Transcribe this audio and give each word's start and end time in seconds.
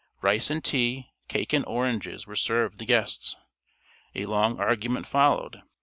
Rice 0.23 0.49
and 0.49 0.63
tea, 0.63 1.11
cake 1.27 1.53
and 1.53 1.63
oranges 1.67 2.25
were 2.25 2.35
served 2.35 2.79
the 2.79 2.85
guests. 2.87 3.35
A 4.15 4.25
long 4.25 4.59
argument 4.59 5.07
followed. 5.07 5.61